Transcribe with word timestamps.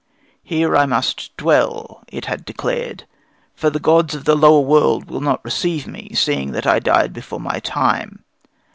"Here 0.41 0.87
must 0.87 1.29
I 1.29 1.29
dwell," 1.43 2.03
it 2.07 2.25
had 2.25 2.43
declared, 2.43 3.03
"for 3.53 3.69
the 3.69 3.79
gods 3.79 4.15
of 4.15 4.25
the 4.25 4.33
lower 4.35 4.61
world 4.61 5.05
will 5.11 5.21
not 5.21 5.45
receive 5.45 5.85
me, 5.85 6.09
seeing 6.15 6.53
that 6.53 6.65
I 6.65 6.79
died 6.79 7.13
before 7.13 7.39
my 7.39 7.59
time. 7.59 8.23